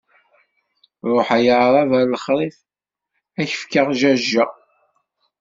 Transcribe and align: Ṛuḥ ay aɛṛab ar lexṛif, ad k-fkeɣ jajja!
Ṛuḥ 1.13 1.27
ay 1.37 1.47
aɛṛab 1.55 1.91
ar 1.99 2.05
lexṛif, 2.13 2.57
ad 3.39 3.45
k-fkeɣ 3.49 3.87
jajja! 3.99 4.45